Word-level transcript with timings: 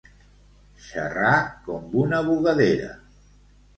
Xerrar 0.85 1.35
com 1.67 1.93
una 2.05 2.23
bugadera. 2.31 2.91